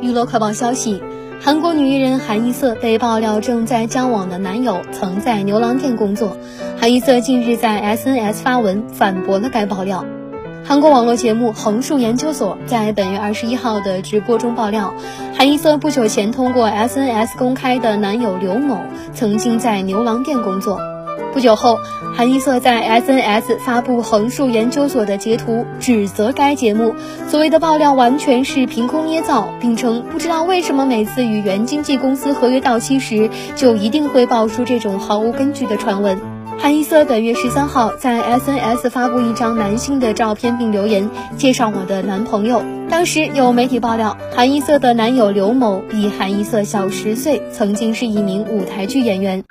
[0.00, 1.02] 娱乐快报消息：
[1.40, 6.36] 韩国女艺人韩一瑟被爆料正在交往的男友曾在牛郎店工作。
[6.78, 10.04] 韩一瑟近日在 SNS 发文反驳了该爆料。
[10.64, 14.92] 韩国网络节目横竖研究所在本月二十一号的直播中爆料，
[15.34, 18.80] 韩一瑟不久前通过 SNS 公开的男友刘某
[19.14, 20.80] 曾经在牛郎店工作。
[21.36, 21.78] 不久后，
[22.16, 26.94] 韩一瑟在 SNS 发布横竖研究所的截图，指责该节目
[27.28, 36.18] 所谓的爆料完全是凭空捏造，并称不知道为什么每次与原经纪公司合约到期时，就一定会爆出这种毫无根据的传闻。
[36.58, 42.62] 韩一瑟本月十三号在 SNS 发布一张男性的照片，并留言介绍我的男朋友。
[42.88, 49.44] 当时有媒体爆料，韩一瑟的男友刘某比韩一瑟小十岁，曾经是一名舞台剧演员。